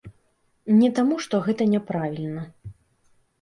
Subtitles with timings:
[0.79, 2.43] Не таму, што гэта няправільна.